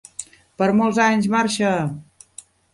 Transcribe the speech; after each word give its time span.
Per 0.61 0.69
molts 0.79 1.01
anys, 1.09 1.29
Marsha! 1.37 1.77